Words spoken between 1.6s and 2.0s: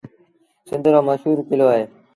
اهي۔